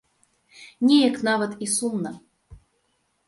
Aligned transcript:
Неяк 0.85 1.15
нават 1.27 1.51
і 1.65 1.67
сумна. 1.75 2.11